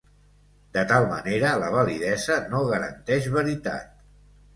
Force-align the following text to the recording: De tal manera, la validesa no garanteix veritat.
De 0.77 0.83
tal 0.91 1.03
manera, 1.09 1.51
la 1.63 1.67
validesa 1.75 2.37
no 2.53 2.63
garanteix 2.71 3.29
veritat. 3.37 3.93